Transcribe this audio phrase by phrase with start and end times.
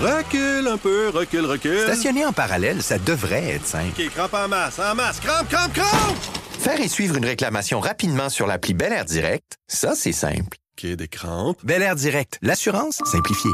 [0.00, 1.80] Recule un peu, recule, recule.
[1.80, 4.00] Stationner en parallèle, ça devrait être simple.
[4.00, 6.16] OK, crampe en masse, en masse, crampe, crampe, crampe!
[6.60, 10.56] Faire et suivre une réclamation rapidement sur l'appli Bel Air Direct, ça, c'est simple.
[10.78, 11.58] OK, des crampes.
[11.64, 13.50] Bel Air Direct, l'assurance simplifiée.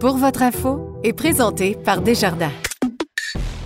[0.00, 2.52] Pour votre info est présenté par Desjardins.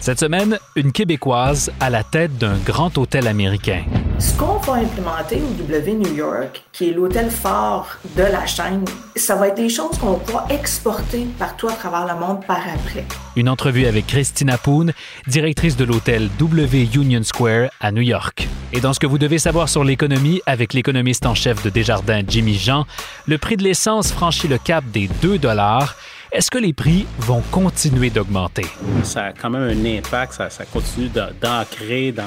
[0.01, 3.85] Cette semaine, une Québécoise à la tête d'un grand hôtel américain.
[4.21, 8.85] Ce qu'on va implémenter au W New York, qui est l'hôtel phare de la chaîne,
[9.17, 13.07] ça va être des choses qu'on pouvoir exporter partout à travers le monde par après.
[13.35, 14.89] Une entrevue avec Christina Poon,
[15.27, 18.47] directrice de l'hôtel W Union Square à New York.
[18.75, 22.21] Et dans ce que vous devez savoir sur l'économie, avec l'économiste en chef de Desjardins,
[22.29, 22.85] Jimmy Jean,
[23.27, 25.97] le prix de l'essence franchit le cap des 2 dollars.
[26.33, 28.65] Est-ce que les prix vont continuer d'augmenter?
[29.03, 32.23] Ça a quand même un impact, ça, ça continue d'ancrer dans,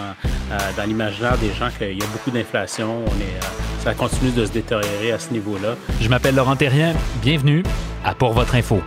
[0.51, 3.05] euh, dans l'imaginaire des gens qu'il y a beaucoup d'inflation.
[3.05, 5.75] On est, euh, ça continue de se détériorer à ce niveau-là.
[6.01, 6.93] Je m'appelle Laurent Terrien.
[7.21, 7.63] Bienvenue
[8.03, 8.81] à Pour votre info.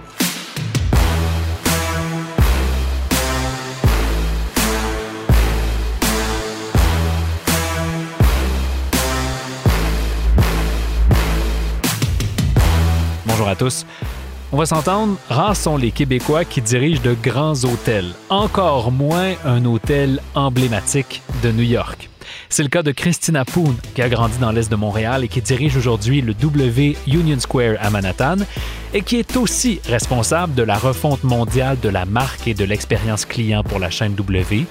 [13.25, 13.87] Bonjour à tous.
[14.57, 19.63] On va s'entendre, rares sont les Québécois qui dirigent de grands hôtels, encore moins un
[19.67, 22.09] hôtel emblématique de New York.
[22.49, 25.43] C'est le cas de Christina Poon, qui a grandi dans l'est de Montréal et qui
[25.43, 28.37] dirige aujourd'hui le W Union Square à Manhattan,
[28.95, 33.27] et qui est aussi responsable de la refonte mondiale de la marque et de l'expérience
[33.27, 34.65] client pour la chaîne W.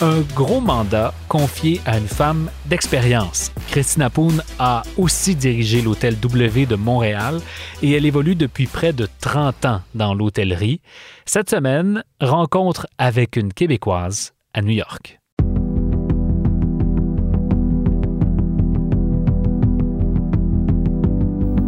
[0.00, 3.52] Un gros mandat confié à une femme d'expérience.
[3.68, 7.40] Christina Poon a aussi dirigé l'hôtel W de Montréal
[7.82, 10.80] et elle évolue depuis près de 30 ans dans l'hôtellerie.
[11.26, 15.18] Cette semaine, rencontre avec une Québécoise à New York.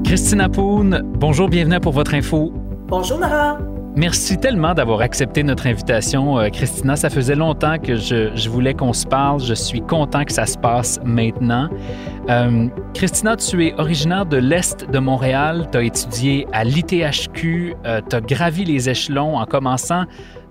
[0.04, 2.52] Christina Poon, bonjour, bienvenue pour votre info.
[2.88, 3.69] Bonjour Laurent.
[3.96, 6.94] Merci tellement d'avoir accepté notre invitation, euh, Christina.
[6.94, 9.40] Ça faisait longtemps que je, voulais qu'on se parle.
[9.40, 11.68] Je suis content que ça se passe maintenant.
[12.28, 15.66] Euh, Christina, tu es originaire de l'Est de Montréal.
[15.72, 17.74] Tu as étudié à l'ITHQ.
[18.08, 20.04] tu as gravi les échelons en commençant,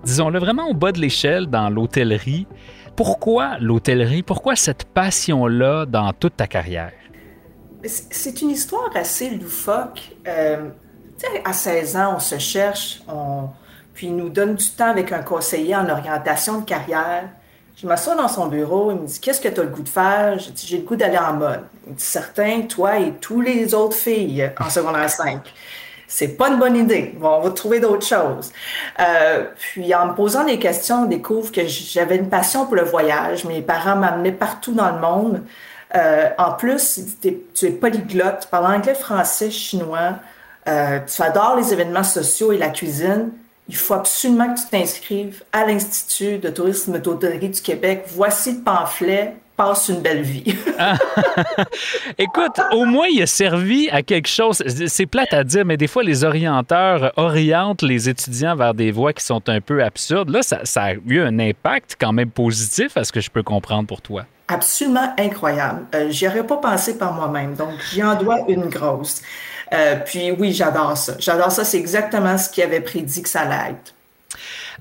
[0.04, 2.46] disons-le, vraiment au bas de l'échelle dans l'hôtellerie.
[2.94, 4.22] Pourquoi l'hôtellerie?
[4.22, 6.92] Pourquoi cette passion-là dans toute ta carrière?
[7.84, 10.16] C'est c'est une histoire assez loufoque.
[10.28, 10.68] Euh,
[11.20, 13.48] tu sais, à 16 ans, on se cherche, on...
[13.94, 17.28] puis il nous donne du temps avec un conseiller en orientation de carrière.
[17.76, 19.88] Je m'assois dans son bureau, il me dit Qu'est-ce que tu as le goût de
[19.88, 20.38] faire?
[20.38, 21.62] J'ai dit J'ai le goût d'aller en mode.
[21.86, 25.40] Il me dit Certain, toi et tous les autres filles en secondaire 5.
[26.06, 27.14] C'est pas une bonne idée.
[27.16, 28.52] Bon, on va trouver d'autres choses.
[28.98, 32.82] Euh, puis en me posant des questions, on découvre que j'avais une passion pour le
[32.82, 33.44] voyage.
[33.44, 35.42] Mes parents m'amenaient partout dans le monde.
[35.94, 40.16] Euh, en plus, tu es polyglotte, tu parles anglais, français, chinois,
[40.68, 43.30] euh, tu adores les événements sociaux et la cuisine.
[43.68, 48.04] Il faut absolument que tu t'inscrives à l'Institut de tourisme et d'hôtellerie du Québec.
[48.08, 49.34] Voici le pamphlet.
[49.56, 50.42] Passe une belle vie.
[52.18, 54.62] Écoute, au moins, il a servi à quelque chose.
[54.86, 59.12] C'est plate à dire, mais des fois, les orienteurs orientent les étudiants vers des voies
[59.12, 60.30] qui sont un peu absurdes.
[60.30, 63.42] Là, ça, ça a eu un impact quand même positif, à ce que je peux
[63.42, 64.24] comprendre pour toi.
[64.48, 65.86] absolument incroyable.
[65.94, 69.22] Euh, j'y aurais pas pensé par moi-même, donc j'y en dois une grosse.
[69.72, 71.14] Euh, puis oui, j'adore ça.
[71.18, 71.64] J'adore ça.
[71.64, 73.94] C'est exactement ce qu'il avait prédit que ça allait être.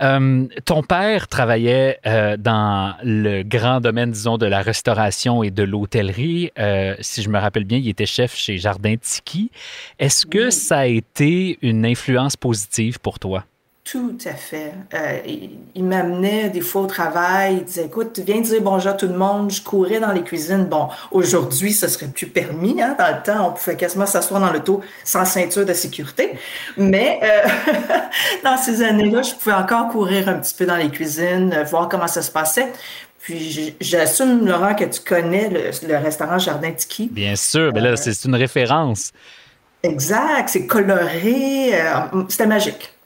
[0.01, 5.63] Euh, ton père travaillait euh, dans le grand domaine, disons, de la restauration et de
[5.63, 6.51] l'hôtellerie.
[6.57, 9.51] Euh, si je me rappelle bien, il était chef chez Jardin Tiki.
[10.00, 13.44] Est-ce que ça a été une influence positive pour toi?
[13.84, 14.73] Tout à fait.
[14.94, 18.94] Euh, il il m'amenait des fois au travail, il disait, écoute, viens dire bonjour à
[18.94, 19.50] tout le monde.
[19.50, 20.66] Je courais dans les cuisines.
[20.66, 22.81] Bon, aujourd'hui, ce serait plus permis.
[22.81, 22.95] Hein?
[23.00, 26.38] Dans le temps, on pouvait quasiment s'asseoir dans l'auto sans ceinture de sécurité.
[26.75, 27.47] Mais euh,
[28.44, 31.88] dans ces années-là, je pouvais encore courir un petit peu dans les cuisines, euh, voir
[31.88, 32.68] comment ça se passait.
[33.19, 37.09] Puis j'assume, Laurent, que tu connais le, le restaurant Jardin Tiki.
[37.12, 39.12] Bien sûr, mais là, c'est une référence.
[39.84, 41.73] Exact, c'est coloré,
[42.28, 42.99] c'était magique.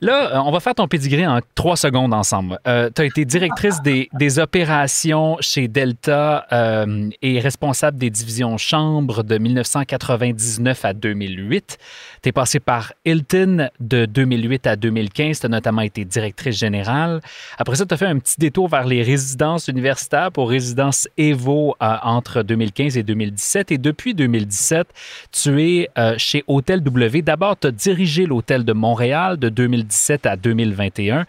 [0.00, 2.58] Là, euh, on va faire ton pedigree en trois secondes ensemble.
[2.64, 9.22] tu as été directrice des, des opérations chez Delta euh, et responsable des divisions chambres
[9.22, 11.78] de 1999 à 2008.
[12.26, 15.38] Tu es passée par Hilton de 2008 à 2015.
[15.38, 17.20] Tu as notamment été directrice générale.
[17.56, 21.76] Après ça, tu as fait un petit détour vers les résidences universitaires pour résidence Evo
[21.80, 23.70] euh, entre 2015 et 2017.
[23.70, 24.88] Et depuis 2017,
[25.30, 27.22] tu es euh, chez Hôtel W.
[27.22, 31.26] D'abord, tu as dirigé l'Hôtel de Montréal de 2017 à 2021.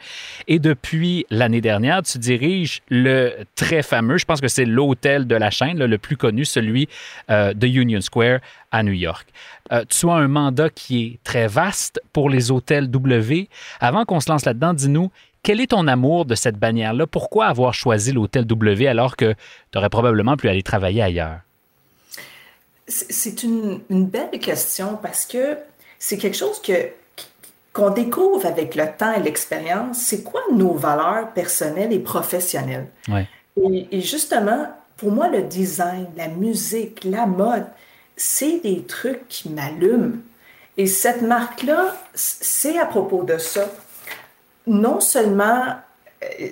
[0.47, 5.35] Et depuis l'année dernière, tu diriges le très fameux, je pense que c'est l'hôtel de
[5.35, 6.89] la chaîne, le plus connu, celui
[7.29, 8.39] euh, de Union Square
[8.71, 9.27] à New York.
[9.71, 13.49] Euh, tu as un mandat qui est très vaste pour les hôtels W.
[13.79, 15.11] Avant qu'on se lance là-dedans, dis-nous,
[15.43, 17.07] quel est ton amour de cette bannière-là?
[17.07, 19.33] Pourquoi avoir choisi l'hôtel W alors que
[19.71, 21.39] tu aurais probablement pu aller travailler ailleurs?
[22.87, 25.57] C'est une, belle question parce que
[25.99, 26.73] c'est quelque chose que
[27.73, 32.87] qu'on découvre avec le temps et l'expérience, c'est quoi nos valeurs personnelles et professionnelles?
[33.55, 37.67] Et, justement, pour moi, le design, la musique, la mode,
[38.17, 40.17] c'est des trucs qui m'allument.
[40.75, 43.69] Et cette marque-là, c'est à propos de ça.
[44.65, 45.75] Non seulement
[46.23, 46.47] euh,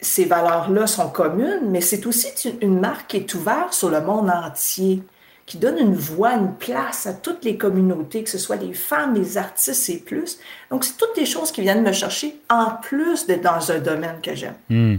[0.00, 2.28] ces valeurs-là sont communes, mais c'est aussi
[2.60, 5.02] une marque qui est ouverte sur le monde entier
[5.46, 9.14] qui donne une voix, une place à toutes les communautés, que ce soit les femmes,
[9.14, 10.38] les artistes et plus.
[10.70, 14.20] Donc, c'est toutes des choses qui viennent me chercher en plus d'être dans un domaine
[14.20, 14.56] que j'aime.
[14.68, 14.96] Hmm.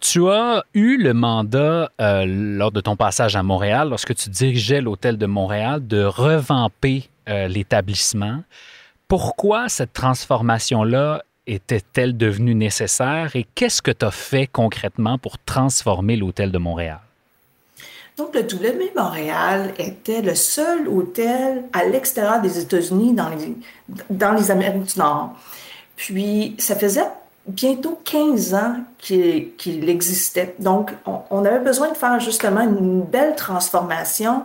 [0.00, 4.80] Tu as eu le mandat euh, lors de ton passage à Montréal, lorsque tu dirigeais
[4.80, 8.42] l'hôtel de Montréal, de revamper euh, l'établissement.
[9.08, 16.16] Pourquoi cette transformation-là était-elle devenue nécessaire et qu'est-ce que tu as fait concrètement pour transformer
[16.16, 17.00] l'hôtel de Montréal?
[18.16, 23.54] Donc, le W Montréal était le seul hôtel à l'extérieur des États-Unis dans les,
[24.08, 25.36] dans les Amériques du Nord.
[25.96, 27.06] Puis, ça faisait
[27.46, 30.54] bientôt 15 ans qu'il existait.
[30.58, 30.92] Donc,
[31.30, 34.44] on, avait besoin de faire justement une belle transformation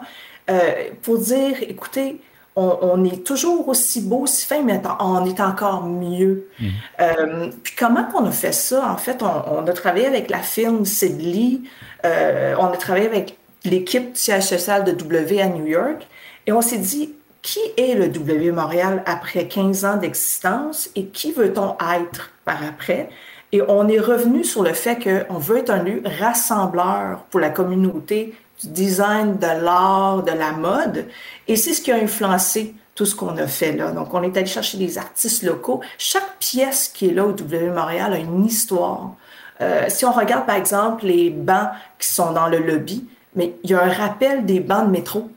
[0.49, 2.21] euh, pour dire, écoutez,
[2.55, 6.47] on, est toujours aussi beau, si fin, mais on est encore mieux.
[6.59, 6.67] Mmh.
[6.99, 8.91] Euh, puis comment qu'on a fait ça?
[8.91, 11.61] En fait, on, a travaillé avec la firme Sidley,
[12.05, 16.05] euh, on a travaillé avec l'équipe du siège social de W à New York.
[16.45, 21.31] Et on s'est dit, qui est le W Montréal après 15 ans d'existence et qui
[21.31, 23.09] veut-on être par après?
[23.51, 27.49] Et on est revenu sur le fait qu'on veut être un lieu rassembleur pour la
[27.49, 31.07] communauté du design, de l'art, de la mode.
[31.47, 33.91] Et c'est ce qui a influencé tout ce qu'on a fait là.
[33.91, 35.81] Donc, on est allé chercher des artistes locaux.
[35.97, 39.15] Chaque pièce qui est là au W Montréal a une histoire.
[39.59, 43.71] Euh, si on regarde, par exemple, les bancs qui sont dans le lobby, mais il
[43.71, 45.29] y a un rappel des bancs de métro.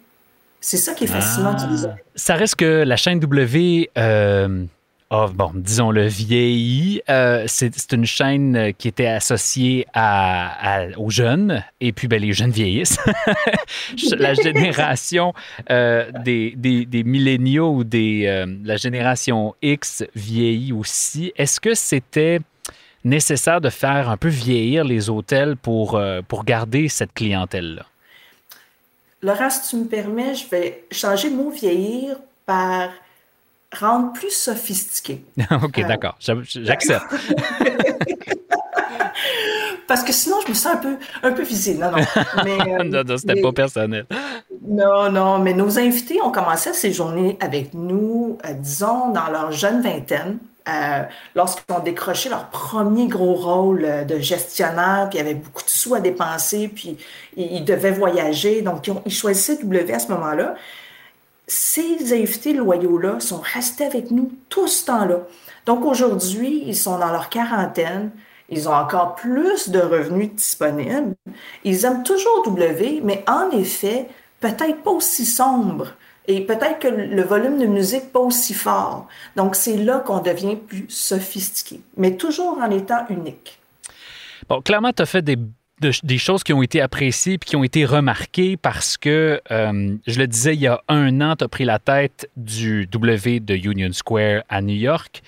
[0.67, 1.95] C'est ça qui est fascinant ah.
[2.15, 4.67] Ça reste que la chaîne W, euh,
[5.11, 7.03] bon, disons-le, vieilli.
[7.11, 9.87] Euh, c'est une chaîne qui était associée
[10.97, 12.97] aux jeunes, et puis ben, les jeunes vieillissent.
[14.19, 15.35] la génération
[15.71, 16.55] euh, des,
[17.05, 21.31] milléniaux ou des, la génération X vieillit aussi.
[21.37, 22.41] Est-ce que c'était
[23.05, 27.85] nécessaire de faire un peu vieillir les hôtels pour, pour garder cette clientèle-là?
[29.25, 32.91] Laurent, si tu me permets, je vais changer le mot vieillir par
[33.75, 35.25] rendre plus sophistiqué.
[35.63, 36.17] OK, euh, d'accord.
[36.21, 37.07] J'accepte.
[39.89, 41.73] Parce que sinon, je me sens un peu, un peu visée.
[41.75, 41.97] Non, non.
[42.45, 44.05] Mais, euh, non, non c'était pas personnel.
[44.67, 49.83] Non, non, mais nos invités ont commencé à séjourner avec nous, disons, dans leur jeune
[49.83, 50.39] vingtaine.
[50.67, 51.03] Euh,
[51.35, 55.63] lorsqu'ils ont décroché leur premier gros rôle euh, de gestionnaire, puis il y avait beaucoup
[55.63, 56.97] de sous à dépenser, puis
[57.37, 58.63] ils devaient voyager.
[58.63, 60.55] Donc, ils, choisissaient W à ce moment-là.
[61.47, 65.19] Ces invités loyaux-là sont restés avec nous tout ce temps-là.
[65.67, 68.11] Donc, aujourd'hui, ils sont dans leur quarantaine.
[68.49, 71.15] Ils ont encore plus de revenus disponibles.
[71.65, 74.09] Ils aiment toujours W, mais en effet,
[74.41, 75.89] peut-être pas aussi sombre
[76.27, 79.07] et peut-être que le volume de musique pas aussi fort.
[79.37, 83.59] Donc, c'est là qu'on devient plus sophistiqué, mais toujours en étant unique.
[84.49, 85.37] Bon, clairement, tu as fait des,
[85.81, 90.19] des, choses qui ont été appréciées puis qui ont été remarquées parce que, euh, je
[90.19, 93.55] le disais, il y a un an, tu as pris la tête du W de
[93.55, 95.23] Union Square à New York.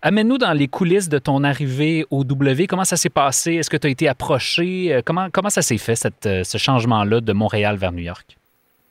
[0.00, 2.66] Amène-nous dans les coulisses de ton arrivée au W.
[2.68, 3.54] Comment ça s'est passé?
[3.54, 4.94] Est-ce que tu as été approché?
[4.94, 8.36] Euh, comment, comment ça s'est fait, cette, euh, ce changement-là de Montréal vers New York?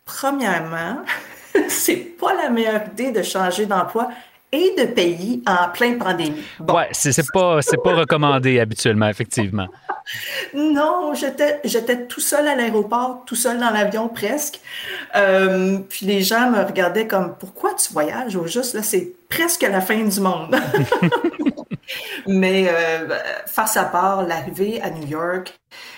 [0.05, 1.01] Premièrement,
[1.67, 4.09] c'est pas la meilleure idée de changer d'emploi
[4.51, 6.41] et de pays en pleine pandémie.
[6.59, 6.75] Bon.
[6.75, 9.67] Ouais, c'est pas, pas recommandé habituellement, effectivement.
[10.53, 14.61] non, j'étais tout seul à l'aéroport, tout seul dans l'avion presque.
[15.15, 19.63] Euh, puis les gens me regardaient comme pourquoi tu voyages au juste là, c'est presque
[19.63, 20.55] la fin du monde.
[22.27, 25.53] Mais euh, face à part l'arrivée à New York,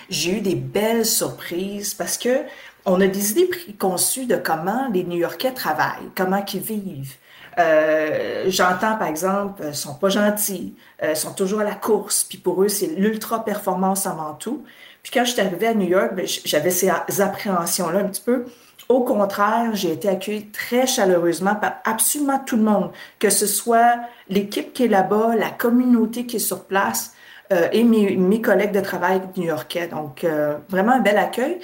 [0.08, 2.40] j'ai eu des belles surprises parce que
[2.84, 7.14] on a des idées préconçues de comment les New-Yorkais travaillent, comment ils vivent.
[7.58, 12.38] Euh, j'entends, par exemple, ils sont pas gentils, euh, sont toujours à la course, puis
[12.38, 14.64] pour eux, c'est l'ultra-performance avant tout.
[15.02, 18.46] Puis quand je suis arrivée à New York, ben, j'avais ces appréhensions-là un petit peu.
[18.88, 24.00] Au contraire, j'ai été accueillie très chaleureusement par absolument tout le monde, que ce soit
[24.28, 27.14] l'équipe qui est là-bas, la communauté qui est sur place
[27.52, 29.88] euh, et mes, mes, collègues de travail new-yorkais.
[29.88, 30.26] Donc,
[30.68, 31.60] vraiment un bel accueil.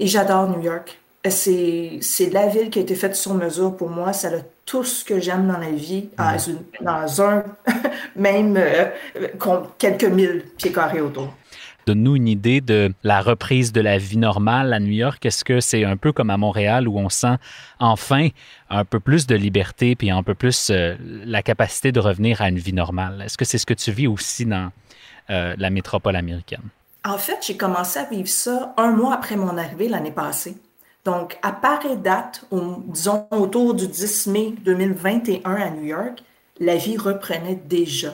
[0.00, 0.98] Et j'adore New York.
[1.28, 4.12] C'est, c'est la ville qui a été faite sur mesure pour moi.
[4.14, 7.44] Ça a tout ce que j'aime dans la vie dans, une- dans un,
[8.16, 8.86] même euh,
[9.78, 11.32] quelques mille pieds carrés autour.
[11.86, 15.24] Donne-nous une idée de la reprise de la vie normale à New York.
[15.26, 17.36] Est-ce que c'est un peu comme à Montréal où on sent
[17.80, 18.28] enfin
[18.70, 20.94] un peu plus de liberté puis un peu plus euh,
[21.26, 23.22] la capacité de revenir à une vie normale?
[23.26, 24.70] Est-ce que c'est ce que tu vis aussi dans
[25.30, 26.62] euh, la métropole américaine?
[27.04, 30.56] En fait, j'ai commencé à vivre ça un mois après mon arrivée l'année passée.
[31.04, 36.22] Donc, à pareille date, au- disons autour du 10 mai 2021 à New York,
[36.58, 38.12] la vie reprenait déjà.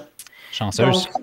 [0.52, 0.87] Chanceuse.
[0.87, 1.23] Donc,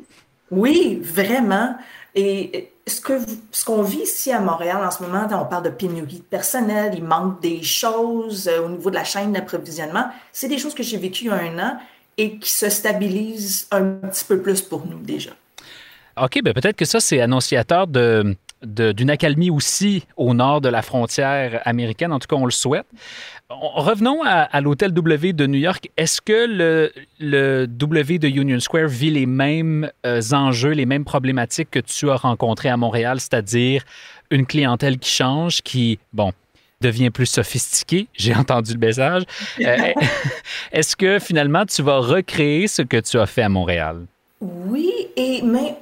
[0.52, 1.76] oui, vraiment.
[2.16, 3.14] Et ce que
[3.52, 6.92] ce qu'on vit ici à Montréal en ce moment, on parle de pénurie de personnel,
[6.96, 10.08] il manque des choses euh, au niveau de la chaîne d'approvisionnement.
[10.34, 11.78] C'est des choses que j'ai vécues il y a un an
[12.18, 15.32] et qui se stabilisent un petit peu plus pour nous déjà.
[16.22, 20.82] OK, ben peut-être que ça, c'est annonciateur de, d'une accalmie aussi au nord de la
[20.82, 22.12] frontière américaine.
[22.14, 22.86] En tout cas, on le souhaite.
[23.50, 25.90] On- Revenons à, l'hôtel W de New York.
[25.98, 31.04] Est-ce que le, le W de Union Square vit les mêmes euh, enjeux, les mêmes
[31.06, 33.84] problématiques que tu as rencontrées à Montréal, c'est-à-dire
[34.32, 36.32] une clientèle qui change, qui, bon,
[36.82, 38.08] devient plus sophistiquée?
[38.14, 39.24] J'ai entendu le message.
[39.62, 39.76] Euh,
[40.72, 44.06] Est-ce que finalement, tu vas recréer ce que tu as fait à Montréal?
[44.42, 45.76] Oui, et mais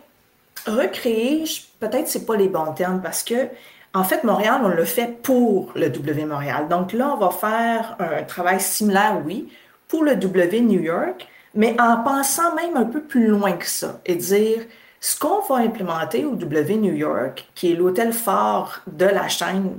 [0.67, 1.43] recréer,
[1.79, 3.49] peut-être c'est pas les bons termes parce que
[3.93, 6.67] en fait Montréal on le fait pour le W Montréal.
[6.69, 9.49] Donc là on va faire un travail similaire, oui,
[9.87, 13.99] pour le W New York, mais en pensant même un peu plus loin que ça
[14.05, 14.61] et dire
[14.99, 19.73] ce qu'on va implémenter au W New York, qui est l'hôtel phare de la chaîne,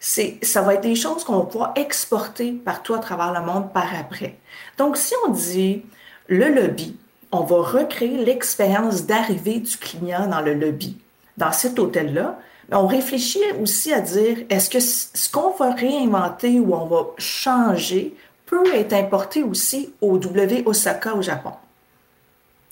[0.00, 3.72] c'est, ça va être des choses qu'on va pouvoir exporter partout à travers le monde
[3.72, 4.38] par après.
[4.78, 5.84] Donc, si on dit
[6.28, 6.96] le lobby,
[7.36, 10.96] on va recréer l'expérience d'arrivée du client dans le lobby,
[11.36, 12.38] dans cet hôtel-là,
[12.68, 17.06] mais on réfléchit aussi à dire, est-ce que ce qu'on va réinventer ou on va
[17.18, 18.16] changer
[18.46, 21.52] peut être importé aussi au W Osaka au Japon?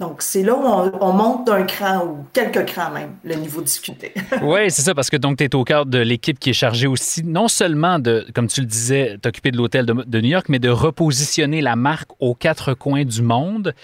[0.01, 3.61] Donc, c'est là où on, on monte d'un cran ou quelques crans même, le niveau
[3.61, 4.13] discuté.
[4.43, 6.89] Oui, c'est ça, parce que donc tu es au cœur de l'équipe qui est chargée
[6.89, 10.47] aussi, non seulement de, comme tu le disais, t'occuper de l'hôtel de, de New York,
[10.49, 13.75] mais de repositionner la marque aux quatre coins du monde.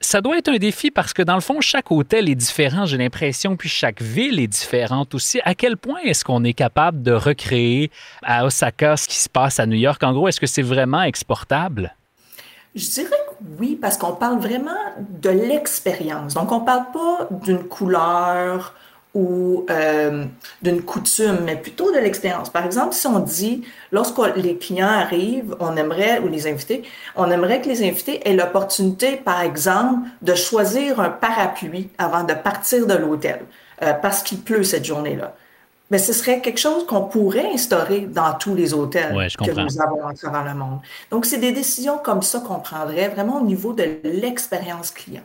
[0.00, 2.98] Ça doit être un défi parce que dans le fond, chaque hôtel est différent, j'ai
[2.98, 5.40] l'impression, puis chaque ville est différente aussi.
[5.44, 7.90] À quel point est-ce qu'on est capable de recréer
[8.22, 10.02] à Osaka ce qui se passe à New York?
[10.04, 11.95] En gros, est-ce que c'est vraiment exportable?
[12.76, 16.34] Je dirais que oui, parce qu'on parle vraiment de l'expérience.
[16.34, 18.74] Donc, on parle pas d'une couleur
[19.14, 20.26] ou euh,
[20.60, 22.50] d'une coutume, mais plutôt de l'expérience.
[22.50, 26.82] Par exemple, si on dit, lorsque les clients arrivent, on aimerait, ou les invités,
[27.16, 32.34] on aimerait que les invités aient l'opportunité, par exemple, de choisir un parapluie avant de
[32.34, 33.40] partir de l'hôtel,
[33.82, 35.34] euh, parce qu'il pleut cette journée-là.
[35.90, 39.80] Mais ce serait quelque chose qu'on pourrait instaurer dans tous les hôtels Ouais, que nous
[39.80, 40.80] avons à travers le monde.
[41.12, 45.22] Donc, c'est des décisions comme ça qu'on prendrait vraiment au niveau de l'expérience client.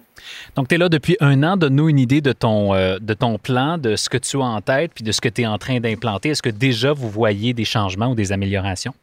[0.56, 1.58] Donc, tu es là depuis un an.
[1.58, 4.62] Donne-nous une idée de ton, euh, de ton plan, de ce que tu as en
[4.62, 6.30] tête, puis de ce que tu es en train d'implanter.
[6.30, 8.94] Est-ce que déjà vous voyez des changements ou des améliorations?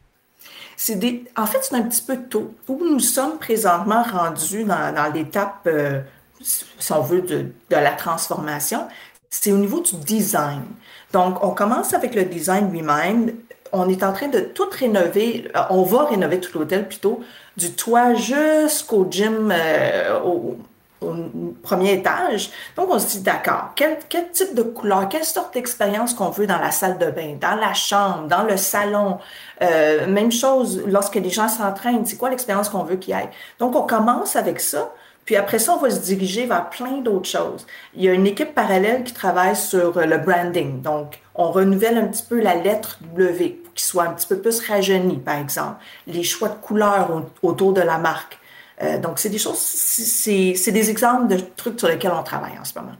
[0.76, 1.24] C'est des...
[1.36, 2.54] En fait, c'est un petit peu tôt.
[2.68, 6.02] Où nous sommes présentement rendus dans, dans l'étape, euh,
[6.40, 8.86] si on veut, de, de la transformation,
[9.28, 10.62] c'est au niveau du design.
[11.12, 13.32] Donc, on commence avec le design lui-même.
[13.72, 15.50] On est en train de tout rénover.
[15.56, 17.20] euh, On va rénover tout l'hôtel plutôt,
[17.56, 20.56] du toit jusqu'au gym, euh, au,
[21.62, 22.50] premier étage.
[22.76, 26.46] Donc, on se dit, d'accord, quel, quel type de couleur, quelle sorte d'expérience qu'on veut
[26.46, 29.18] dans la salle de bain, dans la chambre, dans le salon?
[29.62, 33.30] Euh, même chose lorsque les gens s'entraînent, c'est quoi l'expérience qu'on veut qu'il y ait?
[33.60, 34.92] Donc, on commence avec ça.
[35.28, 37.66] Puis après ça, on va se diriger vers plein d'autres choses.
[37.94, 40.80] Il y a une équipe parallèle qui travaille sur euh, le branding.
[40.80, 44.38] Donc, on renouvelle un petit peu la lettre W pour qu'il soit un petit peu
[44.38, 45.76] plus rajeuni, par exemple.
[46.06, 47.10] Les choix de couleurs
[47.42, 48.38] au- autour de la marque.
[48.82, 52.64] Euh, donc, c'est des choses, c'est des exemples de trucs sur lesquels on travaille en
[52.64, 52.92] ce moment.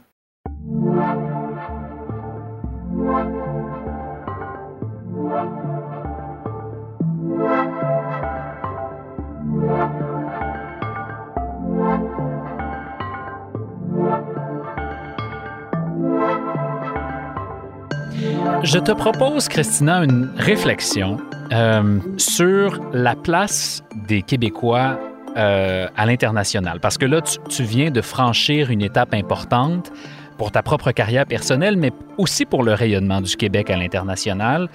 [18.63, 21.17] Je te propose, Christina, une réflexion
[21.53, 24.99] euh, sur la place des Québécois
[25.37, 26.81] euh, à l'international.
[26.81, 29.93] Parce que là, tu, viens de franchir une étape importante
[30.37, 34.67] pour ta propre carrière personnelle, mais aussi pour le rayonnement du Québec à l'international.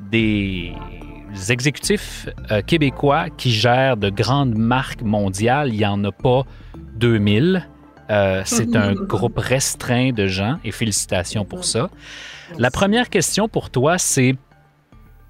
[0.00, 0.72] Des
[1.48, 6.44] exécutifs euh, québécois qui gèrent de grandes marques mondiales, il n'y en a pas
[6.94, 7.66] 2000.
[8.10, 11.90] Euh, c'est un groupe restreint de gens et félicitations pour ça.
[12.58, 14.36] La première question pour toi, c'est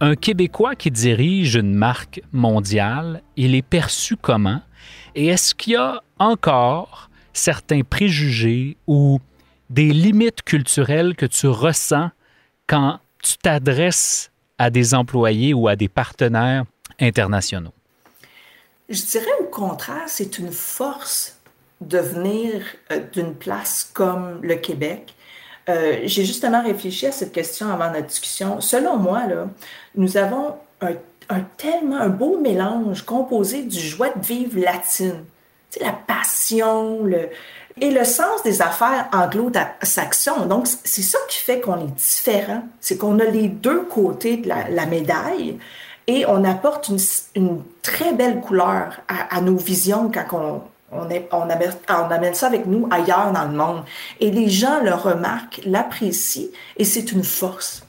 [0.01, 4.61] un Québécois qui dirige une marque mondiale, il est perçu comment?
[5.15, 9.21] Et est-ce qu'il y a encore certains préjugés ou
[9.71, 12.11] des limites culturelles que tu ressens
[12.67, 16.65] quand tu t'adresses à des employés ou à des partenaires
[16.99, 17.75] internationaux?
[18.89, 21.41] Je dirais au contraire, c'est une force
[21.87, 25.15] de venir euh, d'une place comme le Québec.
[25.69, 28.61] Euh, j'ai justement réfléchi à cette question avant notre discussion.
[28.61, 29.49] Selon moi, là,
[29.95, 35.25] nous avons un, tellement un beau mélange composé du joie de vivre latine,
[35.81, 37.31] la passion, le,
[37.81, 40.47] et le sens des affaires anglo-saxons.
[40.47, 42.63] Donc, c'est ça qui fait qu'on est différent.
[42.81, 45.59] C'est qu'on a les deux côtés de la, médaille
[46.07, 46.91] et on apporte
[47.35, 50.63] une, très belle couleur à, nos visions quand on,
[51.11, 53.85] est, on, amène, on, ça avec nous ailleurs dans le monde.
[54.21, 57.85] Et les gens le remarquent, l'apprécient et c'est une force.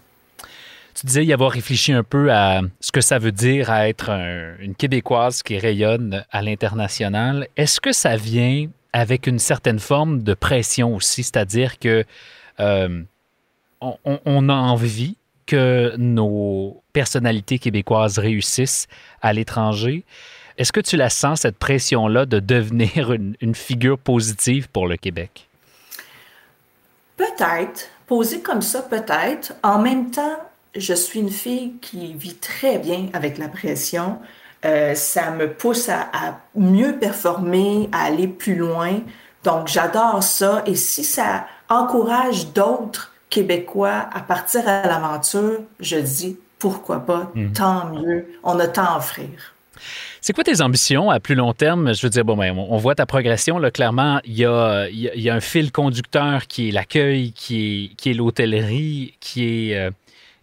[0.96, 4.12] Tu disais y avoir réfléchi un peu à ce que ça veut dire être
[4.60, 7.48] une Québécoise qui rayonne à l'international.
[7.58, 12.06] Est-ce que ça vient avec une certaine forme de pression aussi, c'est-à-dire que
[12.60, 13.04] euh,
[13.82, 18.88] on, a envie que nos personnalités québécoises réussissent
[19.22, 20.06] à l'étranger.
[20.58, 25.48] Est-ce que tu la sens, cette pression-là, de devenir une, figure positive pour le Québec?
[27.18, 27.90] Peut-être.
[28.06, 29.54] Posé comme ça, peut-être.
[29.64, 30.38] En même temps,
[30.76, 34.20] je suis une fille qui vit très bien avec la pression.
[34.66, 39.00] Euh, ça me pousse à, mieux performer, à aller plus loin.
[39.44, 40.64] Donc, j'adore ça.
[40.66, 47.52] Et si ça encourage d'autres Québécois à partir à l'aventure, je dis pourquoi pas, hmm.
[47.54, 48.28] tant mieux.
[48.44, 49.53] On a tant à offrir.
[50.22, 51.94] C'est quoi tes ambitions à plus long terme?
[51.94, 53.58] Je veux dire, bon, ben, on voit ta progression.
[53.60, 57.86] Là, clairement, il y, a, il y a un fil conducteur qui est l'accueil, qui
[57.92, 59.92] est, qui est l'hôtellerie, qui est euh,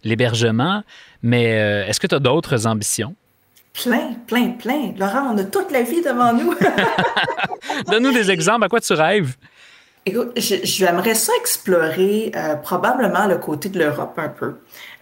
[0.03, 0.83] l'hébergement.
[1.23, 3.15] Mais euh, est-ce que tu as d'autres ambitions?
[3.73, 4.93] Plein, plein, plein.
[4.97, 6.53] Laurent, on a toute la vie devant nous.
[7.87, 8.65] Donne-nous des exemples.
[8.65, 9.35] À quoi tu rêves?
[10.05, 14.55] Écoute, j'aimerais ça explorer euh, probablement le côté de l'Europe un peu.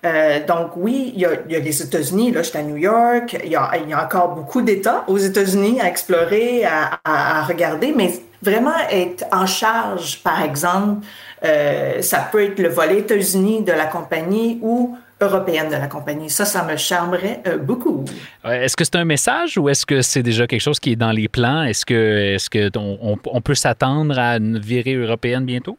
[0.05, 3.51] Euh, donc oui, il y, a, les États-Unis, là, je suis à New York, il
[3.51, 9.45] y a, encore beaucoup d'États aux États-Unis à explorer, à, regarder, mais vraiment être en
[9.45, 11.05] charge, par exemple,
[11.43, 16.29] euh, ça peut être le volet États-Unis de la compagnie ou européenne de la compagnie.
[16.29, 18.05] Ça, ça me charmerait euh, beaucoup.
[18.45, 21.11] Est-ce que c'est un message ou est-ce que c'est déjà quelque chose qui est dans
[21.11, 21.63] les plans?
[21.63, 25.77] Est-ce que, est-ce que on, peut s'attendre à une virée européenne bientôt?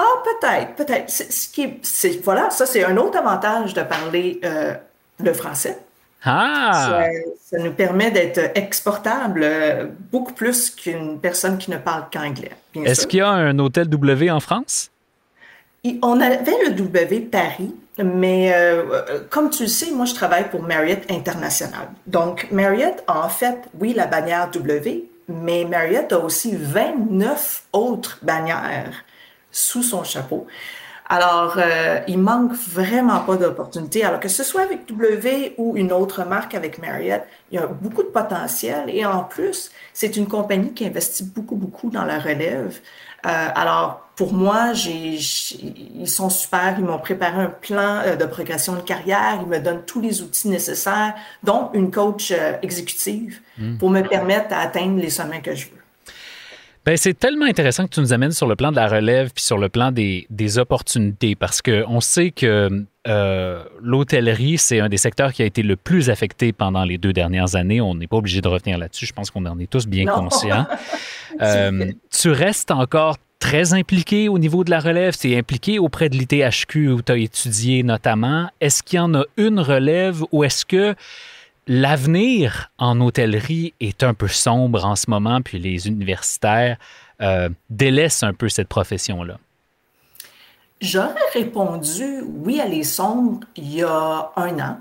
[0.00, 1.10] Ah, peut-être, peut-être.
[1.10, 4.74] Ce qui c'est, voilà, ça, c'est un autre avantage de parler euh,
[5.22, 5.78] le français.
[6.24, 7.04] Ah!
[7.44, 12.52] Ça, nous permet d'être exportable euh, beaucoup plus qu'une personne qui ne parle qu'anglais.
[12.74, 14.90] Est-ce qu'il y a un hôtel W en France?
[16.02, 20.62] on avait le W Paris, mais euh, comme tu le sais, moi, je travaille pour
[20.62, 21.88] Marriott International.
[22.06, 28.18] Donc, Marriott a en fait, oui, la bannière W, mais Marriott a aussi 29 autres
[28.22, 29.04] bannières
[29.50, 30.46] sous son chapeau.
[31.08, 34.04] Alors, euh, il manque vraiment pas d'opportunités.
[34.04, 37.66] Alors que ce soit avec W ou une autre marque avec Marriott, il y a
[37.66, 38.84] beaucoup de potentiel.
[38.88, 42.78] Et en plus, c'est une compagnie qui investit beaucoup, beaucoup dans la relève.
[43.26, 46.76] Euh, alors, pour moi, j'ai, ils sont super.
[46.78, 49.38] Ils m'ont préparé un plan euh, de progression de carrière.
[49.42, 53.78] Ils me donnent tous les outils nécessaires, dont une coach euh, exécutive hmm.
[53.78, 55.79] pour me permettre d'atteindre les sommets que je veux.
[56.90, 59.44] Ben, c'est tellement intéressant que tu nous amènes sur le plan de la relève puis
[59.44, 64.96] sur le plan des, des opportunités parce qu'on sait que euh, l'hôtellerie, c'est un des
[64.96, 67.80] secteurs qui a été le plus affecté pendant les deux dernières années.
[67.80, 69.06] On n'est pas obligé de revenir là-dessus.
[69.06, 70.66] Je pense qu'on en est tous bien conscients.
[71.40, 75.16] Euh, tu restes encore très impliqué au niveau de la relève.
[75.16, 78.50] Tu es impliqué auprès de l'ITHQ où tu as étudié notamment.
[78.60, 80.96] Est-ce qu'il y en a une relève ou est-ce que
[81.72, 86.76] L'avenir en hôtellerie est un peu sombre en ce moment, puis les universitaires
[87.22, 89.38] euh, délaissent un peu cette profession-là.
[90.80, 94.80] J'aurais répondu oui, elle est sombre il y a un an,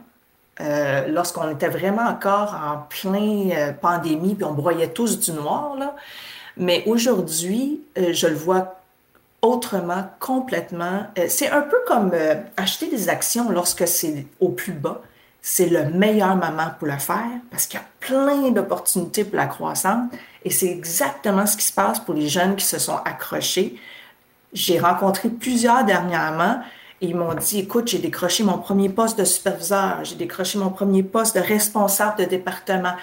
[0.62, 5.76] euh, lorsqu'on était vraiment encore en plein euh, pandémie, puis on broyait tous du noir.
[5.78, 5.96] Là.
[6.58, 8.82] Mais aujourd'hui, je le vois
[9.44, 11.06] autrement, complètement.
[11.28, 12.14] c'est un peu comme
[12.58, 15.04] acheter des actions lorsque c'est au plus bas
[15.42, 19.48] c'est le meilleur moment pour le faire parce qu'il y a plein d'opportunités pour la
[19.48, 20.10] croissance
[20.44, 23.80] et c'est exactement ce qui se passe pour les jeunes qui se sont accrochés.
[24.54, 26.60] J'ai rencontré plusieurs dernièrement
[27.02, 30.70] et ils m'ont dit, écoute, j'ai décroché mon premier poste de superviseur, j'ai décroché mon
[30.70, 32.94] premier poste de responsable de département.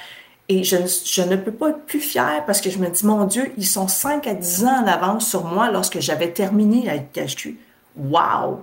[0.49, 0.77] Et je,
[1.23, 3.89] ne peux pas être plus fière parce que je me dis, mon Dieu, ils sont
[3.89, 7.59] 5 à 10 ans en avance sur moi lorsque j'avais terminé la THQ.
[7.97, 8.63] Wow!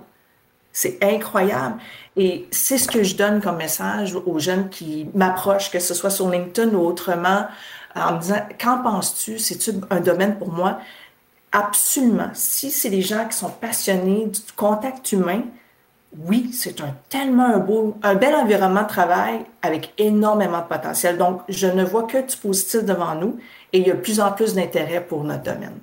[0.76, 1.76] C'est incroyable.
[2.16, 6.10] Et c'est ce que je donne comme message aux jeunes qui m'approchent, que ce soit
[6.10, 7.46] sur LinkedIn ou autrement,
[7.94, 9.38] en me disant, qu'en penses-tu?
[9.38, 10.80] C'est-tu un domaine pour moi?
[11.52, 12.30] Absolument.
[12.34, 15.42] Si c'est des gens qui sont passionnés du contact humain,
[16.18, 21.18] oui, c'est un tellement un beau, un bel environnement de travail avec énormément de potentiel.
[21.18, 23.38] Donc, je ne vois que du positif devant nous
[23.72, 25.78] et il y a de plus en plus d'intérêt pour notre domaine.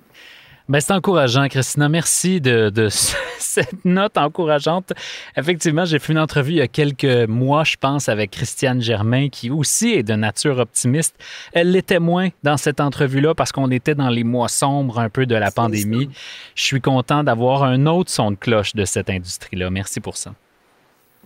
[0.72, 1.90] Ben, c'est encourageant, Christina.
[1.90, 2.88] Merci de,
[3.40, 4.94] cette note encourageante.
[5.36, 9.28] Effectivement, j'ai fait une entrevue il y a quelques mois, je pense, avec Christiane Germain,
[9.28, 11.18] qui aussi est de nature optimiste.
[11.52, 15.26] Elle l'était moins dans cette entrevue-là parce qu'on était dans les mois sombres un peu
[15.26, 16.08] de la pandémie.
[16.56, 19.70] Je suis content d'avoir un autre son de cloche de cette industrie-là.
[19.70, 20.34] Merci pour ça.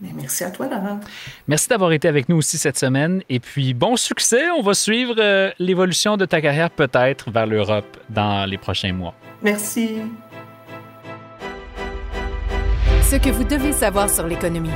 [0.01, 0.99] Merci à toi, Laurent.
[1.47, 3.21] Merci d'avoir été avec nous aussi cette semaine.
[3.29, 4.49] Et puis, bon succès.
[4.51, 9.13] On va suivre euh, l'évolution de ta carrière peut-être vers l'Europe dans les prochains mois.
[9.41, 10.01] Merci.
[13.03, 14.69] Ce que vous devez savoir sur l'économie.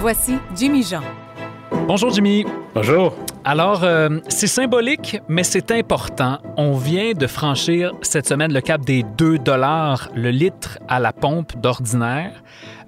[0.00, 1.02] Voici Jimmy Jean.
[1.88, 2.44] Bonjour Jimmy.
[2.74, 3.16] Bonjour.
[3.44, 6.38] Alors, euh, c'est symbolique, mais c'est important.
[6.56, 11.12] On vient de franchir cette semaine le cap des 2 dollars le litre à la
[11.12, 12.42] pompe d'ordinaire.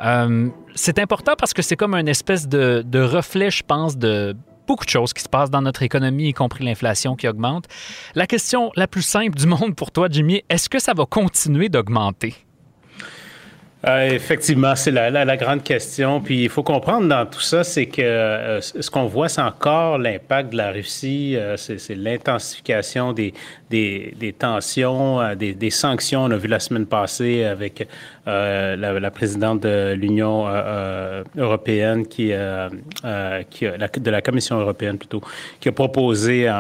[0.05, 4.37] Euh, c'est important parce que c'est comme une espèce de, de reflet, je pense, de
[4.67, 7.65] beaucoup de choses qui se passent dans notre économie, y compris l'inflation qui augmente.
[8.15, 11.69] La question la plus simple du monde pour toi, Jimmy, est-ce que ça va continuer
[11.69, 12.35] d'augmenter?
[13.87, 16.21] Euh, effectivement, c'est la, la, grande question.
[16.21, 19.99] Puis il faut comprendre dans tout ça, c'est que euh, ce qu'on voit, c'est encore
[19.99, 23.33] l'impact de la Russie, euh, c'est l'intensification des,
[23.71, 26.25] des, des tensions, des, des, sanctions.
[26.25, 27.87] On a vu la semaine passée avec
[28.27, 30.47] la, la, présidente de l'Union
[31.37, 32.33] européenne, qui,
[33.51, 35.23] qui de la Commission européenne plutôt,
[35.61, 36.53] qui a proposé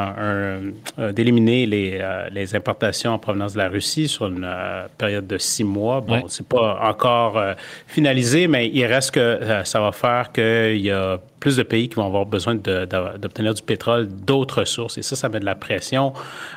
[0.98, 2.00] d'éliminer les,
[2.30, 4.48] les importations en provenance de la Russie sur une
[4.96, 6.00] période de six mois.
[6.00, 7.54] Bon, c'est pas encore euh,
[7.86, 11.88] finalisé, mais il reste que euh, ça va faire qu'il y a plus de pays
[11.88, 14.98] qui vont avoir besoin d'obtenir du pétrole d'autres sources.
[14.98, 16.12] Et ça, ça met de la pression.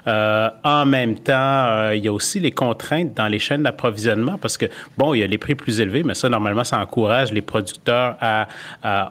[0.08, 4.58] Euh, en même temps, il y a aussi les contraintes dans les chaînes d'approvisionnement parce
[4.58, 4.66] que,
[4.98, 8.16] bon, il y a les prix plus élevés, mais ça, normalement, ça encourage les producteurs
[8.20, 8.48] à,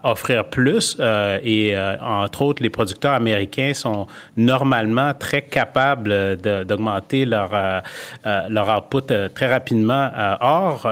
[0.05, 0.97] offrir plus.
[1.45, 4.07] et, entre autres, les producteurs américains sont
[4.37, 7.51] normalement très capables d'augmenter leur,
[8.25, 10.11] leur output très rapidement.
[10.41, 10.89] or,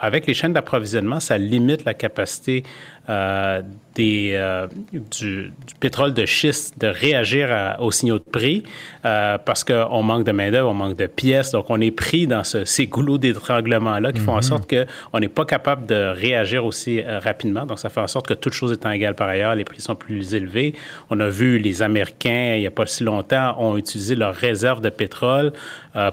[0.00, 2.64] avec les chaînes d'approvisionnement, ça limite la capacité
[3.08, 3.62] euh,
[3.94, 8.64] des, euh, du, pétrole de schiste de réagir aux signaux de prix
[9.04, 11.52] euh, parce qu'on manque de main-d'œuvre, on manque de pièces.
[11.52, 14.42] Donc, on est pris dans ces goulots d'étranglement-là qui font en mhm.
[14.42, 17.66] sorte qu'on n'est pas capable de réagir aussi rapidement.
[17.66, 19.94] Donc, ça fait en sorte que toute chose étant égale par ailleurs, les prix sont
[19.94, 20.74] plus élevés.
[21.10, 24.80] On a vu les Américains, il n'y a pas si longtemps, ont utilisé leurs réserves
[24.80, 25.52] de pétrole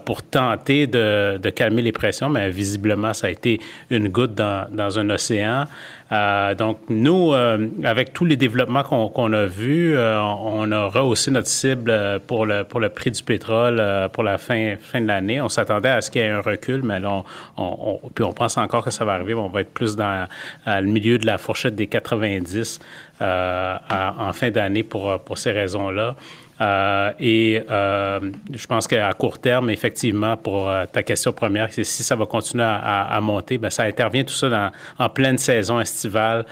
[0.06, 4.68] pour tenter de, de, calmer les pressions, mais visiblement, ça a été une goutte dans,
[4.72, 5.66] dans un océan.
[6.12, 11.32] Euh, donc, nous, euh, avec tous les développements qu'on a vus, euh, on a rehaussé
[11.32, 13.82] notre cible pour le, pour le prix du pétrole
[14.14, 15.42] pour la fin, fin de l'année.
[15.42, 17.24] On s'attendait à ce qu'il y ait un recul, mais là,
[17.58, 19.34] on, puis on pense encore que ça va arriver.
[19.34, 20.28] On va être plus dans
[20.68, 22.80] le milieu de la fourchette des 90
[23.20, 26.16] en fin d'année pour, pour ces raisons-là.
[26.62, 28.20] Euh, et euh,
[28.54, 32.28] je pense qu'à court terme, effectivement, pour euh, ta question première, c'est si ça va
[32.28, 36.46] continuer à, monter, bien, ça intervient tout ça en pleine saison estivale.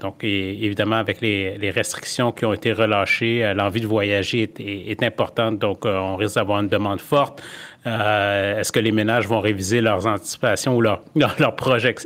[0.00, 5.58] donc, évidemment, avec les, restrictions qui ont été relâchées, l'envie de voyager est importante.
[5.58, 7.42] Donc, on risque d'avoir une demande forte.
[7.86, 11.56] Euh, est-ce que les ménages vont réviser leurs anticipations ou leurs leur, leur,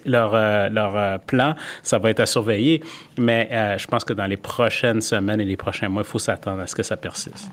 [0.05, 1.55] leur, euh, euh, plan?
[1.83, 2.83] Ça va être à surveiller.
[3.19, 6.63] Mais je pense que dans les prochaines semaines et les prochains mois, il faut s'attendre
[6.63, 7.51] à ce que ça persiste.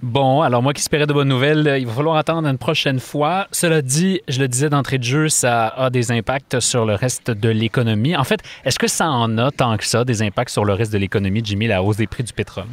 [0.00, 3.48] Bon, alors moi qui espérais de bonnes nouvelles, il va falloir attendre une prochaine fois.
[3.50, 7.32] Cela dit, je le disais d'entrée de jeu, ça a des impacts sur le reste
[7.32, 8.16] de l'économie.
[8.16, 10.92] En fait, est-ce que ça en a tant que ça, des impacts sur le reste
[10.92, 12.66] de l'économie, Jimmy, la hausse des prix du pétrole?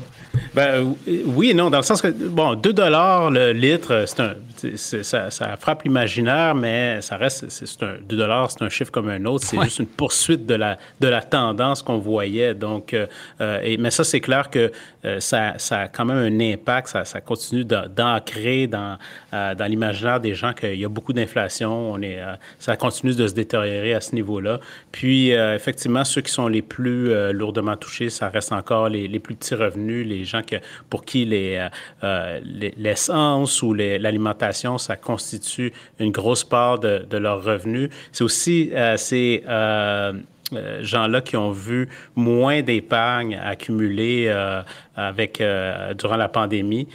[0.53, 4.35] Ben, oui et non, dans le sens que, bon, 2 dollars le litre, c'est un,
[4.75, 9.09] ça, ça, frappe l'imaginaire, mais ça reste, c'est un, 2 dollars, c'est un chiffre comme
[9.09, 9.45] un autre.
[9.47, 12.53] C'est juste une poursuite de la, de la tendance qu'on voyait.
[12.53, 13.07] Donc, euh,
[13.63, 14.71] et, mais ça, c'est clair que
[15.05, 18.97] euh, ça, ça, a quand même un impact, ça ça continue d'ancrer dans,
[19.33, 21.93] euh, l'imaginaire des gens qu'il y a beaucoup d'inflation.
[21.93, 24.59] On est, euh, ça continue de se détériorer à ce niveau-là.
[24.91, 29.19] Puis, euh, effectivement, ceux qui sont les plus lourdement touchés, ça reste encore les, les,
[29.19, 30.57] plus petits revenus, les gens que,
[30.89, 31.25] pour qui
[32.77, 37.89] l'essence ou l'alimentation, ça constitue une grosse part de, de leurs revenus.
[38.11, 40.13] C'est aussi, c'est euh,
[40.81, 44.61] gens-là qui ont vu moins d'épargne accumulée euh,
[44.95, 46.87] avec euh, durant la pandémie.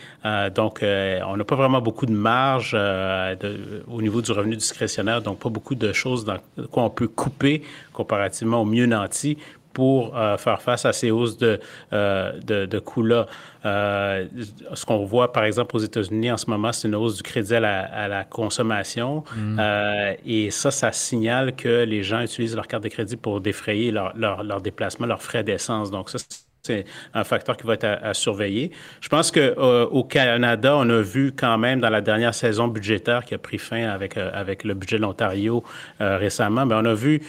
[0.54, 5.48] donc, on n'a pas vraiment beaucoup de marge au niveau du revenu discrétionnaire, donc pas
[5.48, 6.38] beaucoup de choses dans
[6.70, 9.36] quoi on peut couper comparativement au mieux nanti
[9.80, 11.58] pour euh, faire face à ces hausses de,
[11.94, 13.24] euh, de, de coûts-là.
[13.64, 14.26] Euh,
[14.74, 17.54] ce qu'on voit, par exemple, aux États-Unis en ce moment, c'est une hausse du crédit
[17.54, 19.24] à la, à la consommation.
[19.34, 19.58] Mm.
[20.26, 24.14] Et ça, ça signale que les gens utilisent leur carte de crédit pour défrayer leur,
[24.18, 25.90] leur, leur déplacement, leurs frais d'essence.
[25.90, 26.18] Donc, ça,
[26.62, 28.70] c'est un facteur qui va être à, surveiller.
[29.00, 33.24] Je pense qu'au euh, Canada, on a vu quand même dans la dernière saison budgétaire
[33.24, 35.64] qui a pris fin avec, euh, avec le budget de l'Ontario
[36.00, 37.22] euh, récemment, mais on a vu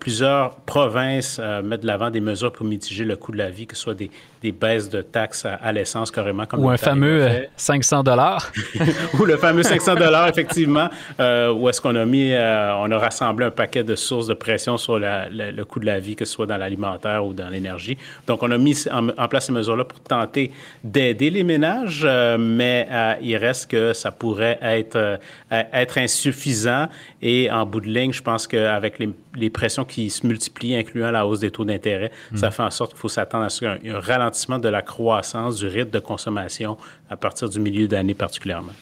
[0.00, 3.76] plusieurs provinces mettre de l'avant des mesures pour mitiger le coût de la vie, que
[3.76, 4.10] ce soit des,
[4.42, 6.46] des baisses de taxes à, l'essence carrément.
[6.46, 8.50] Comme Ou un fameux 500 dollars.
[9.18, 12.98] Ou le fameux 500 dollars, effectivement, euh, où est-ce qu'on a mis, euh, on a
[12.98, 16.32] rassemblé un paquet de sources de pression sur le coût de la vie, que ce
[16.32, 17.98] soit dans l'alimentaire ou dans l'énergie.
[18.26, 20.52] Donc, on a mis en, place ces mesures-là pour tenter
[20.84, 22.88] d'aider les ménages, euh, mais
[23.20, 25.18] il reste que ça pourrait être,
[25.50, 26.86] être insuffisant.
[27.20, 31.10] Et en bout de ligne, je pense qu'avec les, les, pressions qui se multiplient, incluant
[31.10, 32.52] la hausse des taux d'intérêt, ça hmm.
[32.52, 35.90] fait en sorte qu'il faut s'attendre à ce qu'un ralentissement de la croissance du rythme
[35.90, 36.76] de consommation
[37.10, 38.72] à partir du milieu d'année particulièrement.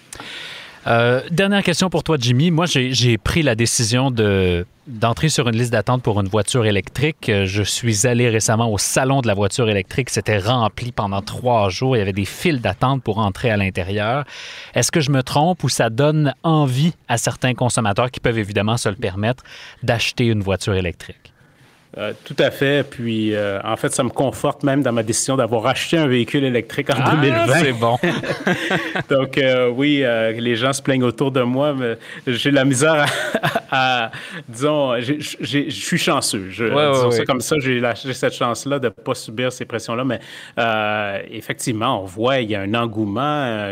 [0.87, 2.53] Euh, dernière question pour toi, Jimmy.
[2.53, 7.31] Moi, j'ai pris la décision de, d'entrer sur une liste d'attente pour une voiture électrique.
[7.45, 10.11] Je suis allé récemment au salon de la voiture électrique.
[10.11, 11.97] C'était rempli pendant trois jours.
[11.97, 14.25] Il y avait des files d'attente pour entrer à l'intérieur.
[14.75, 18.77] Est-ce que je me trompe ou ça donne envie à certains consommateurs qui peuvent évidemment
[18.77, 19.43] se le permettre
[19.83, 21.33] d'acheter une voiture électrique?
[21.99, 22.87] Euh, tout à fait.
[22.89, 26.45] Puis, euh, en fait, ça me conforte même dans ma décision d'avoir acheté un véhicule
[26.45, 27.47] électrique en 2020.
[27.49, 27.97] Ah, c'est bon.
[29.09, 30.05] Donc, euh, oui,
[30.37, 33.07] les gens se plaignent autour de moi, mais j'ai la misère
[33.71, 34.11] à,
[34.47, 36.49] disons, je suis chanceux.
[36.51, 37.81] Je, disons ça comme ça, j'ai
[38.13, 40.05] cette chance-là de ne pas subir ces pressions-là.
[40.05, 40.21] Mais
[41.31, 43.71] effectivement, on voit, il y a un engouement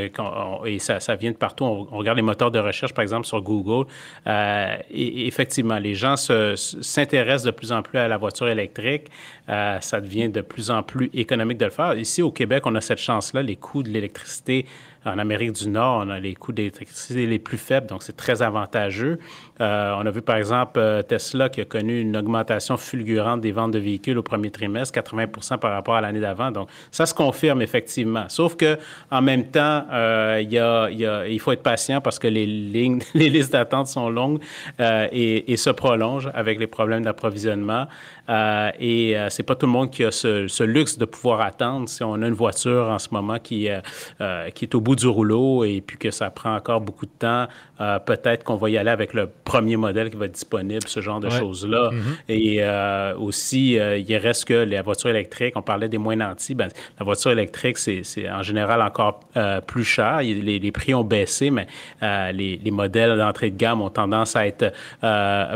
[0.65, 1.65] et ça, ça, vient de partout.
[1.65, 3.87] On, regarde les moteurs de recherche, par exemple, sur Google.
[4.27, 9.11] et effectivement, les gens s'intéressent de plus en plus à la la voiture électrique,
[9.49, 11.95] euh, ça devient de plus en plus économique de le faire.
[11.99, 13.43] Ici, au Québec, on a cette chance-là.
[13.43, 14.67] Les coûts de l'électricité
[15.05, 18.43] en Amérique du Nord, on a les coûts d'électricité les plus faibles, donc c'est très
[18.43, 19.19] avantageux.
[19.61, 23.53] Euh, on a vu par exemple euh, Tesla qui a connu une augmentation fulgurante des
[23.53, 26.51] ventes de véhicules au premier trimestre, 80% par rapport à l'année d'avant.
[26.51, 28.25] Donc ça se confirme effectivement.
[28.29, 28.79] Sauf que
[29.11, 32.47] en même temps, euh, y a, y a, il, faut être patient parce que les
[32.47, 34.41] lignes, les listes d'attente sont longues
[34.81, 37.87] et, et, se prolongent avec les problèmes d'approvisionnement.
[38.29, 41.89] Et c'est pas tout le monde qui a ce, ce, luxe de pouvoir attendre.
[41.89, 43.69] Si on a une voiture en ce moment qui,
[44.55, 47.47] qui est au bout du rouleau et puis que ça prend encore beaucoup de temps,
[48.07, 51.21] peut-être qu'on va y aller avec le premier modèle qui va être disponible, ce genre
[51.21, 51.91] de choses-là.
[51.91, 52.15] Mm-hmm.
[52.29, 56.55] Et euh, aussi, euh, il reste que la voiture électrique, on parlait des moins nantis,
[56.55, 60.21] ben, la voiture électrique, c'est en général encore euh, plus cher.
[60.23, 61.67] Les, les, prix ont baissé, mais
[62.03, 64.73] les, les, modèles d'entrée de gamme ont tendance à être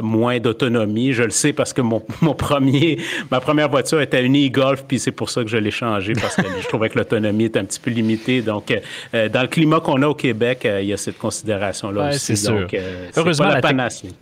[0.03, 1.13] moins d'autonomie.
[1.13, 2.58] Je le sais parce que mon, mon, premier,
[3.31, 6.37] ma première voiture était une e-Golf, puis c'est pour ça que je l'ai changée parce
[6.37, 8.43] que je trouvais que l'autonomie est un petit peu limitée.
[8.43, 8.73] Donc,
[9.13, 12.19] dans le climat qu'on a au Québec, il y a cette considération-là aussi.
[12.19, 12.67] C'est sûr.
[13.17, 13.61] Heureusement, la,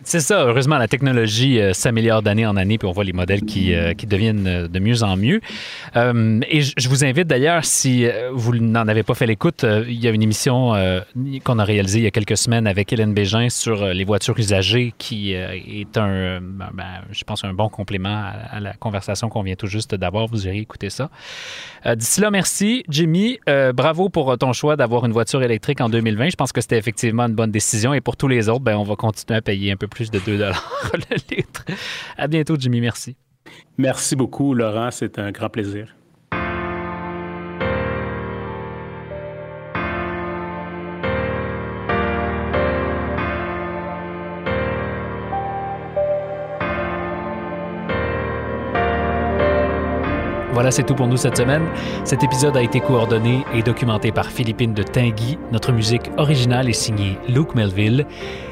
[0.03, 0.45] c'est ça.
[0.45, 3.93] Heureusement, la technologie euh, s'améliore d'année en année, puis on voit les modèles qui, euh,
[3.93, 5.41] qui deviennent euh, de mieux en mieux.
[5.95, 10.11] et je vous invite d'ailleurs, si vous n'en avez pas fait l'écoute, il y a
[10.11, 10.73] une émission
[11.43, 14.93] qu'on a réalisée il y a quelques semaines avec Hélène Bégin sur les voitures usagées,
[14.97, 19.67] qui est un, ben, je pense, un bon complément à, la conversation qu'on vient tout
[19.67, 20.27] juste d'avoir.
[20.27, 21.09] Vous irez écouter ça.
[21.95, 22.83] D'ici là, merci.
[22.89, 23.39] Jimmy,
[23.73, 26.29] bravo pour ton choix d'avoir une voiture électrique en 2020.
[26.29, 27.93] Je pense que c'était effectivement une bonne décision.
[27.93, 30.19] Et pour tous les autres, ben, on va continuer à payer un peu plus de
[30.19, 30.37] 2
[30.93, 31.65] le litre.
[32.17, 32.81] À bientôt, Jimmy.
[32.81, 33.15] Merci.
[33.77, 34.91] Merci beaucoup, Laurent.
[34.91, 35.95] C'est un grand plaisir.
[50.57, 51.67] Voilà, c'est tout pour nous cette semaine.
[52.03, 55.37] Cet épisode a été coordonné et documenté par Philippine de Tinguy.
[55.51, 58.07] Notre musique originale est signée Luke Melville.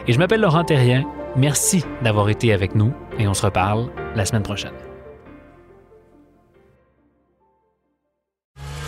[0.08, 1.04] Et je m'appelle Laurent Terrien.
[1.36, 4.74] Merci d'avoir été avec nous et on se reparle la semaine prochaine.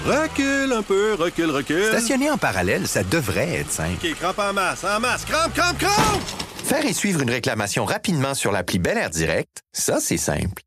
[0.06, 1.86] Recule un peu, recule, recule.
[1.86, 3.98] Stationner en parallèle, ça devrait être simple.
[4.00, 6.22] OK, crampe en masse, en masse, crampe, crampe, crampe!
[6.64, 10.67] Faire et suivre une réclamation rapidement sur l'appli Bel Air Direct, ça, c'est simple.